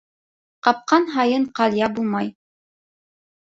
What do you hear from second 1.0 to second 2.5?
һайын ҡалъя булмай.